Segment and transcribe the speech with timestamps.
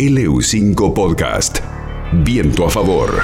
[0.00, 1.58] LU5 Podcast.
[2.24, 3.20] Viento a favor.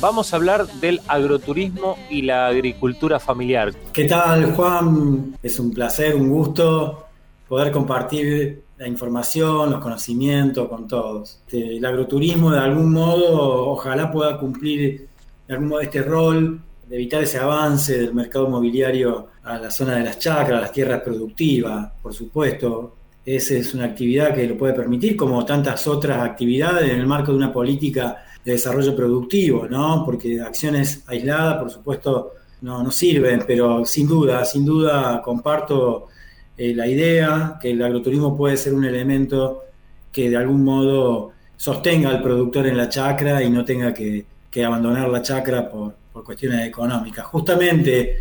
[0.00, 3.74] Vamos a hablar del agroturismo y la agricultura familiar.
[3.92, 5.36] ¿Qué tal, Juan?
[5.42, 7.04] Es un placer, un gusto
[7.46, 11.42] poder compartir la información, los conocimientos con todos.
[11.46, 15.06] Este, el agroturismo, de algún modo, ojalá pueda cumplir
[15.46, 19.96] de algún modo este rol de evitar ese avance del mercado inmobiliario a la zona
[19.96, 23.01] de las chacras, a las tierras productivas, por supuesto.
[23.24, 27.30] Esa es una actividad que lo puede permitir, como tantas otras actividades en el marco
[27.30, 30.04] de una política de desarrollo productivo, ¿no?
[30.04, 36.08] Porque acciones aisladas, por supuesto, no, no sirven, pero sin duda, sin duda comparto
[36.56, 39.64] eh, la idea que el agroturismo puede ser un elemento
[40.10, 44.26] que de algún modo sostenga al productor en la chacra y no tenga que,
[44.64, 47.24] abandonar la chacra por, por cuestiones económicas.
[47.26, 48.18] Justamente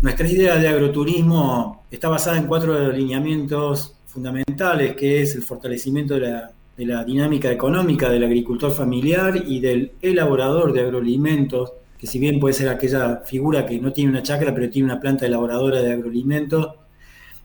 [0.00, 6.20] nuestra idea de agroturismo está basada en cuatro lineamientos fundamentales, que es el fortalecimiento de
[6.20, 12.18] la de la dinámica económica del agricultor familiar y del elaborador de agroalimentos, que si
[12.18, 15.80] bien puede ser aquella figura que no tiene una chacra, pero tiene una planta elaboradora
[15.80, 16.74] de agroalimentos,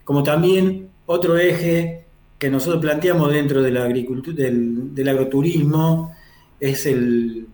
[0.04, 2.06] como también otro eje
[2.38, 6.14] que nosotros planteamos dentro de la agricultura, del, agroturismo
[6.60, 7.48] es el,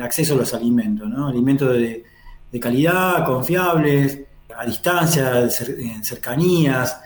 [0.00, 1.26] acceso a los alimentos, ¿no?
[1.26, 2.04] alimentos de,
[2.50, 4.20] de calidad, confiables,
[4.56, 6.98] a distancia, en cercanías,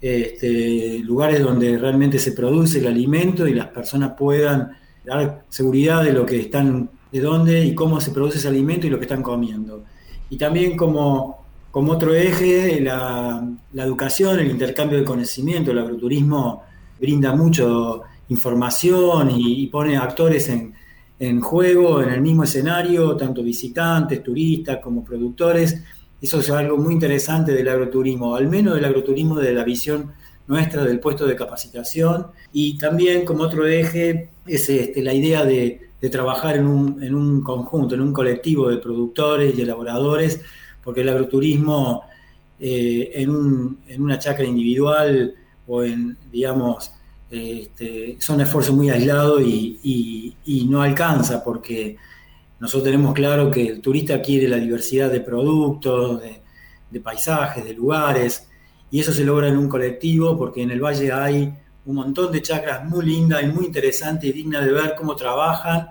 [0.00, 4.70] este, lugares donde realmente se produce el alimento y las personas puedan
[5.04, 8.90] dar seguridad de lo que están, de dónde y cómo se produce ese alimento y
[8.90, 9.84] lo que están comiendo.
[10.30, 16.62] Y también como, otro eje, la, educación, el intercambio de conocimiento, el agroturismo
[16.98, 20.48] brinda mucho información y, pone actores
[21.18, 25.82] en juego en el mismo escenario, tanto visitantes, turistas como productores,
[26.20, 30.12] eso es algo muy interesante del agroturismo, al menos del agroturismo de la visión
[30.46, 32.26] nuestra del puesto de capacitación.
[32.52, 38.00] Y también como otro eje es este, la idea de, trabajar en un, conjunto, en
[38.00, 40.40] un colectivo de productores y elaboradores,
[40.82, 42.04] porque el agroturismo
[42.58, 43.30] eh, en,
[43.98, 45.34] una chacra individual
[45.66, 46.90] o en, digamos,
[47.30, 51.96] este, son esfuerzos muy aislados y no alcanza porque
[52.60, 56.20] nosotros tenemos claro que el turista quiere la diversidad de productos,
[56.90, 58.46] de, paisajes, de lugares,
[58.90, 61.54] y eso se logra en un colectivo porque en el valle hay
[61.86, 65.88] un montón de chacras muy lindas y muy interesantes y dignas de ver cómo trabajan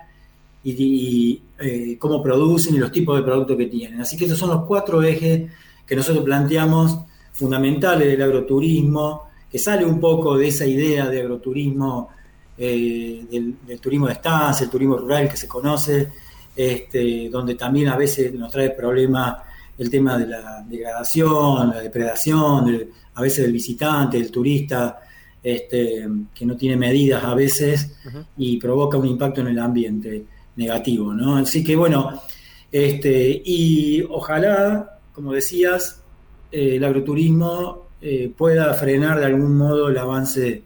[0.63, 4.01] y, eh, cómo producen y los tipos de productos que tienen.
[4.01, 5.49] Así que estos son los cuatro ejes
[5.87, 6.99] que nosotros planteamos
[7.31, 12.09] fundamentales del agroturismo, que sale un poco de esa idea de agroturismo,
[12.55, 16.11] eh, del, del, turismo de estancia, el turismo rural que se conoce,
[16.59, 19.37] este, donde también a veces nos trae problemas
[19.77, 24.99] el tema de la degradación, la depredación, a veces del visitante, del turista,
[25.41, 26.05] este,
[26.35, 27.95] que no tiene medidas a veces
[28.35, 30.25] y provoca un impacto en el ambiente
[30.57, 31.37] negativo, ¿no?
[31.37, 32.21] Así que bueno,
[32.69, 36.03] este, y ojalá, como decías,
[36.51, 40.63] eh, el agroturismo eh, pueda frenar de algún modo el avance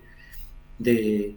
[0.79, 1.35] del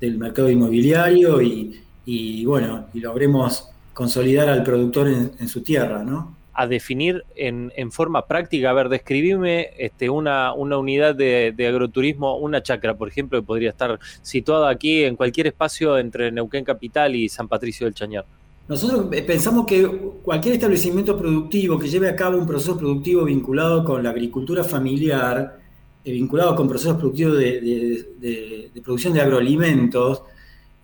[0.00, 6.36] mercado inmobiliario y, y bueno, y logremos consolidar al productor en, su tierra, ¿no?
[6.52, 12.62] a definir en, forma práctica, a ver, describime este, una, una unidad de, agroturismo, una
[12.62, 17.30] chacra, por ejemplo, que podría estar situada aquí en cualquier espacio entre Neuquén Capital y
[17.30, 18.26] San Patricio del Chañar.
[18.68, 19.86] Nosotros eh, pensamos que
[20.22, 25.58] cualquier establecimiento productivo que lleve a cabo un proceso productivo vinculado con la agricultura familiar,
[26.04, 30.22] eh, vinculado con procesos productivos de producción de agroalimentos,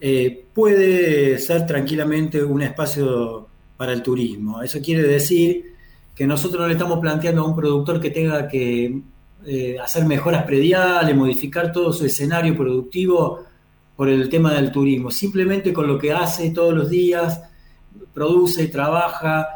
[0.04, 3.46] eh, puede ser tranquilamente un espacio
[3.76, 4.60] para el turismo.
[4.60, 5.76] Eso quiere decir
[6.12, 9.00] que nosotros no le estamos planteando a un productor que tenga que
[9.46, 13.44] eh, hacer mejoras prediales, modificar todo su escenario productivo
[13.94, 15.08] por el tema del turismo.
[15.12, 17.40] Simplemente con lo que hace todos los días,
[18.12, 19.46] produce, trabaja,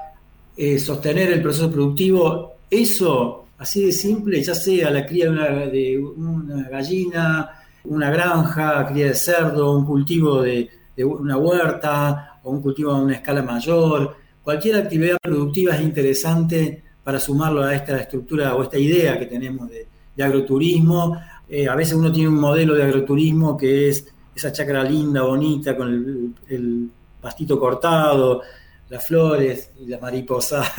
[0.56, 6.68] eh, sostener el proceso productivo, eso, así de simple, ya sea la cría de una
[6.68, 10.70] gallina, una granja, cría de cerdo, un cultivo de,
[11.04, 14.16] una huerta o un cultivo a una escala mayor.
[14.42, 19.68] Cualquier actividad productiva es interesante para sumarlo a esta estructura o esta idea que tenemos
[19.68, 19.86] de,
[20.22, 21.16] agroturismo.
[21.48, 25.76] Eh, a veces uno tiene un modelo de agroturismo que es esa chacra linda, bonita,
[25.76, 26.90] con el
[27.20, 28.42] pastito cortado,
[28.88, 30.70] las flores y las mariposas.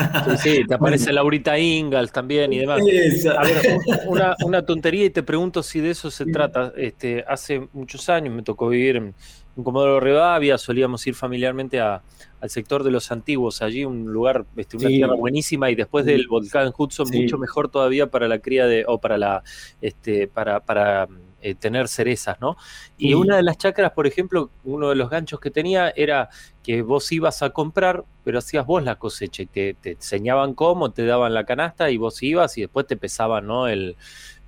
[0.41, 2.81] Sí, te aparece Laurita Ingalls también y demás.
[2.81, 6.73] A ver, una, tontería y te pregunto si de eso se trata.
[6.77, 9.15] Este, hace muchos años me tocó vivir en,
[9.63, 12.01] Comodoro Rivadavia, solíamos ir familiarmente al
[12.45, 16.71] sector de los antiguos, allí un lugar, este, una tierra buenísima y después del volcán
[16.77, 19.43] Hudson mucho mejor todavía para la cría de, o para la,
[19.81, 21.07] este, para, para
[21.41, 22.57] eh, tener cerezas, ¿no?
[22.97, 26.29] Y una de las chacras, por ejemplo, uno de los ganchos que tenía era
[26.63, 30.91] que vos ibas a comprar, pero hacías vos la cosecha y te, te enseñaban cómo,
[30.91, 33.67] te daban la canasta y vos ibas y después te pesaban, ¿no?
[33.67, 33.95] El,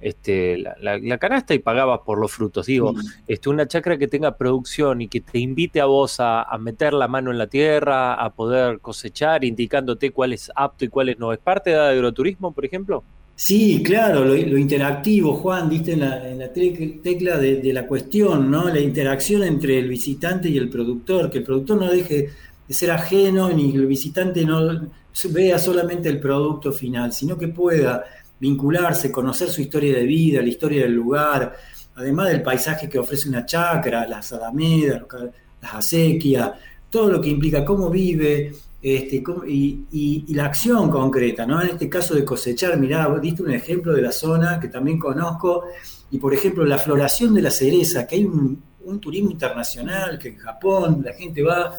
[0.02, 2.66] este, la, canasta y pagabas por los frutos.
[2.66, 2.94] Digo,
[3.28, 7.08] este, una chacra que tenga producción y que te invite a vos a, meter la
[7.08, 11.34] mano en la tierra, a poder cosechar, indicándote cuál es apto y cuál es no.
[11.34, 13.04] ¿Es parte de agroturismo, por ejemplo?
[13.42, 18.68] Sí, claro, lo, interactivo, Juan, diste en la, tecla de, la cuestión, ¿no?
[18.68, 22.30] La interacción entre el visitante y el productor, que el productor no deje
[22.68, 24.90] de ser ajeno ni el visitante no
[25.30, 28.04] vea solamente el producto final, sino que pueda
[28.42, 31.56] vincularse, conocer su historia de vida, la historia del lugar,
[31.96, 35.04] además del paisaje que ofrece una chacra, las alamedas,
[35.62, 36.52] las acequias,
[36.90, 41.62] todo lo que implica cómo vive este, y, la acción concreta, ¿no?
[41.62, 45.66] En este caso de cosechar, mirá, diste un ejemplo de la zona que también conozco,
[46.12, 48.68] y por ejemplo la floración de la cereza, que hay un,
[49.00, 51.74] turismo internacional, que en Japón la gente va,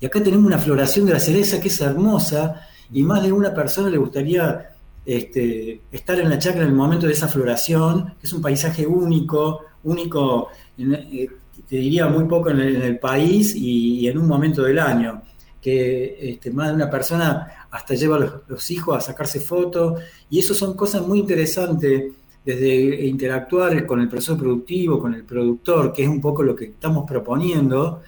[0.00, 3.52] y acá tenemos una floración de la cereza que es hermosa, y más de una
[3.52, 4.70] persona le gustaría
[5.04, 9.60] este, estar en la chacra en el momento de esa floración, es un paisaje único,
[9.84, 11.28] único, eh,
[11.68, 15.22] te diría muy poco en el, país y, en un momento del año,
[15.66, 20.38] que este, más de una persona hasta lleva a los, hijos a sacarse fotos, y
[20.38, 22.12] eso son cosas muy interesantes
[22.44, 26.66] desde interactuar con el proceso productivo, con el productor, que es un poco lo que
[26.66, 28.02] estamos proponiendo,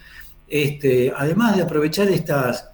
[0.47, 2.69] este, además de aprovechar estas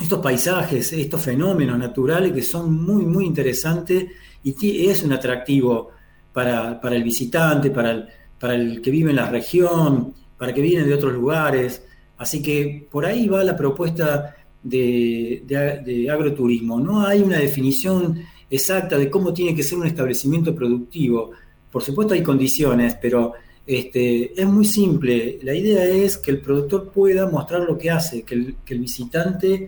[0.00, 4.06] estos paisajes, estos fenómenos naturales que son muy, muy interesantes
[4.44, 5.90] y es un atractivo
[6.32, 8.08] para, el visitante, para el,
[8.38, 11.82] para el que vive en la región, para que viene de otros lugares.
[12.18, 16.80] Así que por ahí va la propuesta de, agroturismo.
[16.80, 18.20] No hay una definición
[18.50, 21.30] exacta de cómo tiene que ser un establecimiento productivo.
[21.70, 23.34] Por supuesto hay condiciones, pero
[23.66, 25.38] este, es muy simple.
[25.42, 29.66] La idea es que el productor pueda mostrar lo que hace, que el, visitante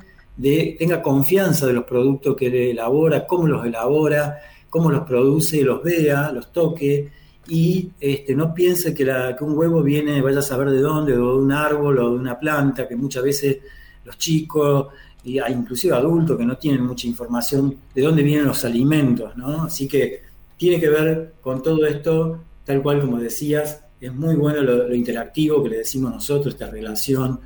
[0.79, 4.38] tenga confianza de los productos que elabora, cómo los elabora,
[4.70, 7.11] cómo los produce, los vea, los toque
[7.48, 11.14] y este, no piense que, la, que un huevo viene, vaya a saber de dónde,
[11.14, 13.58] o de un árbol o de una planta, que muchas veces
[14.04, 14.88] los chicos,
[15.25, 19.64] y inclusive adultos que no tienen mucha información de dónde vienen los alimentos, ¿no?
[19.64, 20.22] Así que
[20.56, 25.62] tiene que ver con todo esto, tal cual como decías, es muy bueno lo interactivo
[25.62, 27.38] que le decimos nosotros, esta relación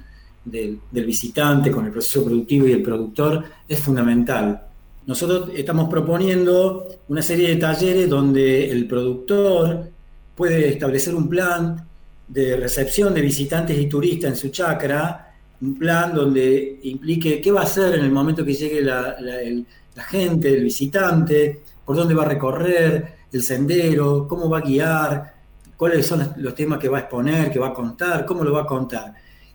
[0.44, 4.68] del, visitante con el proceso productivo y el productor es fundamental.
[5.06, 9.90] Nosotros estamos proponiendo una serie de talleres donde el productor
[10.34, 11.86] puede establecer un plan
[12.26, 17.60] de recepción de visitantes y turistas en su chacra, un plan donde implique qué va
[17.60, 19.16] a hacer en el momento que llegue la,
[20.08, 25.34] gente, el visitante, por dónde va a recorrer el sendero, cómo va a guiar,
[25.76, 28.62] cuáles son los temas que va a exponer, que va a contar, cómo lo va
[28.62, 29.12] a contar.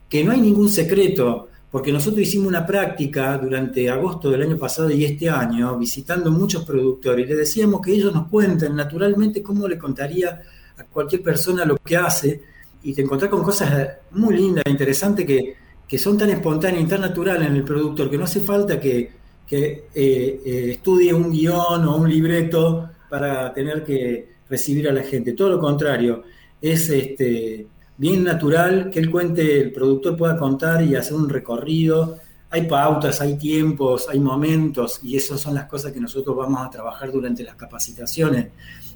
[0.08, 4.90] Que no hay ningún secreto, porque nosotros hicimos una práctica durante agosto del año pasado
[4.90, 9.68] y este año, visitando muchos productores, y le decíamos que ellos nos cuenten naturalmente cómo
[9.68, 10.42] le contaría
[10.76, 12.42] a cualquier persona lo que hace,
[12.82, 15.54] y te encontrás con cosas muy lindas, interesantes, que,
[15.86, 19.12] que son tan espontáneas y tan naturales en el productor, que no hace falta que,
[19.46, 25.02] que eh, eh, estudie un guion o un libreto para tener que recibir a la
[25.02, 25.34] gente.
[25.34, 26.24] Todo lo contrario,
[26.60, 27.66] es este,
[28.00, 32.16] bien natural que el cuente, el productor pueda contar y hacer un recorrido.
[32.48, 36.70] Hay pautas, hay tiempos, hay momentos y esas son las cosas que nosotros vamos a
[36.70, 38.46] trabajar durante las capacitaciones.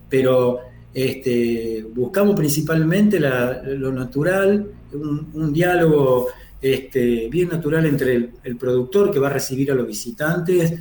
[0.08, 0.58] Pero
[0.94, 6.28] este, buscamos principalmente lo natural, un, diálogo
[6.62, 10.72] este, bien natural entre el, productor que va a recibir a los visitantes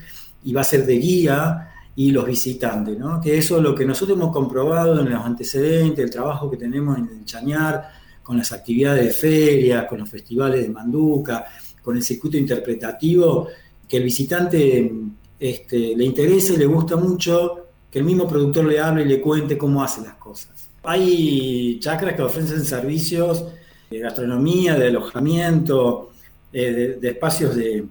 [0.45, 3.19] y va a ser de guía y los visitantes, ¿no?
[3.19, 6.97] que eso es lo que nosotros hemos comprobado en los antecedentes, el trabajo que tenemos
[6.97, 11.45] en Chañar, con las actividades de feria, con los festivales de Manduca,
[11.81, 13.49] con el circuito interpretativo,
[13.87, 14.91] que el visitante
[15.39, 19.21] este, le interesa y le gusta mucho que el mismo productor le hable y le
[19.21, 20.69] cuente cómo hace las cosas.
[20.83, 23.45] Hay chacras que ofrecen servicios
[23.89, 26.11] de gastronomía, de alojamiento,
[26.51, 27.85] eh, de, espacios de,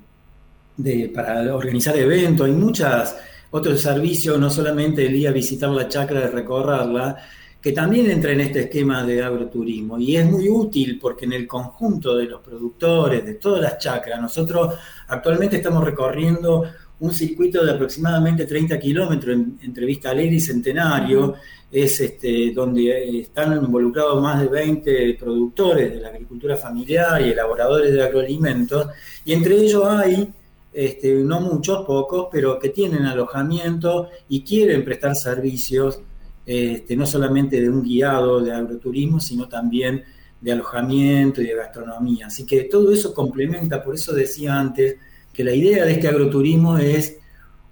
[1.15, 3.15] para organizar eventos, hay muchos
[3.51, 7.17] otros servicios, no solamente el ir a visitar la chacra, de recorrerla,
[7.63, 9.97] que también entra en este esquema de agroturismo.
[9.97, 14.21] Y es muy útil porque en el conjunto de los productores, de todas las chacras,
[14.21, 14.75] nosotros
[15.07, 16.65] actualmente estamos recorriendo
[16.99, 21.35] un circuito de aproximadamente 30 kilómetros entre Vista Alegre y Centenario,
[21.71, 27.93] es este, donde están involucrados más de 20 productores de la agricultura familiar y elaboradores
[27.93, 28.89] de agroalimentos,
[29.25, 30.33] y entre ellos hay
[30.73, 36.01] este, no muchos, pocos, pero que tienen alojamiento y quieren prestar servicios
[36.45, 40.03] este, no solamente de un guiado de agroturismo, sino también
[40.41, 42.27] de alojamiento y de gastronomía.
[42.27, 44.97] Así que todo eso complementa, por eso decía antes,
[45.33, 47.17] que la idea de este agroturismo es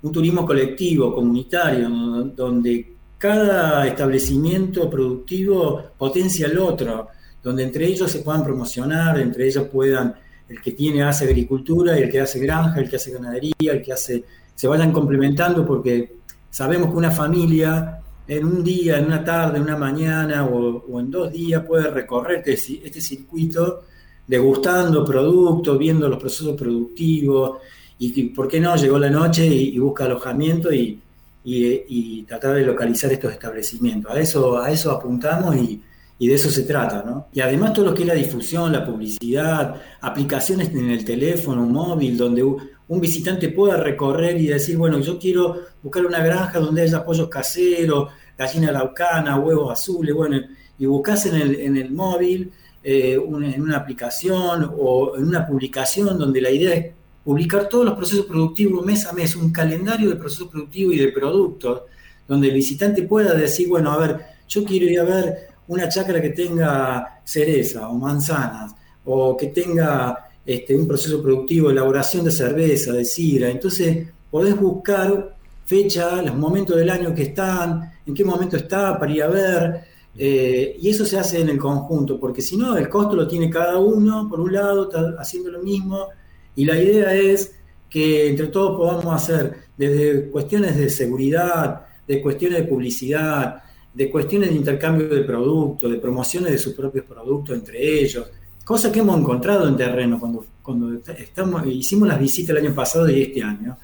[0.03, 1.89] un turismo colectivo, comunitario,
[2.35, 7.09] donde cada establecimiento productivo potencia al otro,
[7.43, 10.15] donde entre ellos se puedan promocionar, entre ellos puedan,
[10.49, 13.93] el que tiene hace agricultura el que hace granja, el que hace ganadería, el que
[13.93, 14.25] hace,
[14.55, 16.17] se vayan complementando porque
[16.51, 21.11] sabemos que una familia en un día, en una tarde, en una mañana o, en
[21.11, 23.83] dos días puede recorrer este, este, circuito
[24.25, 27.59] degustando productos, viendo los procesos productivos
[27.99, 28.77] y, ¿por qué no?
[28.77, 31.01] Llegó la noche y, busca alojamiento y,
[31.45, 34.13] y, tratar de localizar estos establecimientos.
[34.13, 35.83] A eso, a eso apuntamos y,
[36.21, 37.27] de eso se trata, ¿no?
[37.33, 42.17] Y además todo lo que es la difusión, la publicidad, aplicaciones en el teléfono móvil,
[42.17, 47.05] donde un visitante pueda recorrer y decir, bueno, yo quiero buscar una granja donde haya
[47.05, 48.11] pollos caseros,
[48.41, 50.41] gallina laucana, huevos azules, bueno,
[50.79, 52.51] y buscas en el, en el móvil,
[52.83, 56.87] eh, en una aplicación o en una publicación donde la idea es
[57.23, 61.13] publicar todos los procesos productivos mes a mes, un calendario de procesos productivos y de
[61.13, 61.83] productos,
[62.27, 65.37] donde el visitante pueda decir, bueno, a ver, yo quiero ir a ver
[65.69, 72.25] una chacra que tenga cereza o manzanas, o que tenga este, un proceso productivo elaboración
[72.25, 73.51] de cerveza, de sidra.
[73.51, 75.37] Entonces, podés buscar
[75.71, 79.85] fecha, los momentos del año que están, en qué momento está para ir a ver,
[80.17, 83.49] eh, y eso se hace en el conjunto, porque si no, el costo lo tiene
[83.49, 86.09] cada uno, por un lado, está haciendo lo mismo,
[86.57, 87.55] y la idea es
[87.89, 93.63] que entre todos podamos hacer desde cuestiones de seguridad, de cuestiones de publicidad,
[93.95, 98.29] de cuestiones de intercambio de productos, de promociones de sus propios productos entre ellos,
[98.65, 103.09] cosas que hemos encontrado en terreno cuando, cuando estamos, hicimos las visitas el año pasado
[103.09, 103.79] y este año.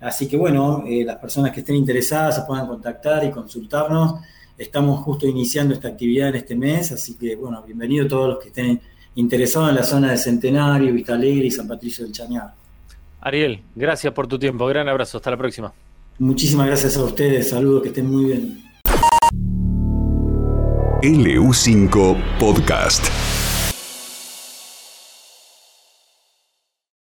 [0.00, 4.14] Así que bueno, eh, las personas que estén interesadas se puedan contactar y consultarnos.
[4.58, 8.48] Estamos justo iniciando esta actividad en este mes, así que bueno, bienvenido todos los que
[8.48, 8.80] estén
[9.14, 12.54] interesados en la zona de Centenario, Vista Alegre y San Patricio del Chañar.
[13.20, 14.66] Ariel, gracias por tu tiempo.
[14.66, 15.18] Gran abrazo.
[15.18, 15.72] Hasta la próxima.
[16.18, 18.64] Muchísimas gracias a ustedes, saludos, que estén muy bien.
[21.02, 23.27] LU5 Podcast.